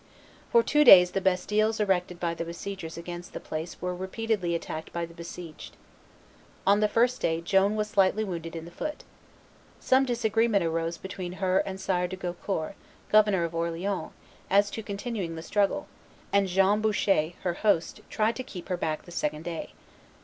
[0.51, 4.91] For two days the bastilles erected by the besiegers against the place were repeatedly attacked
[4.91, 5.77] by the besieged.
[6.65, 9.03] On the first day Joan was slightly wounded in the foot.
[9.79, 12.73] Some disagreement arose between her and Sire de Gaucourt,
[13.11, 14.09] governor of Orleans,
[14.49, 15.85] as to continuing the struggle;
[16.33, 19.73] and John Boucher, her host, tried to keep her back the second day.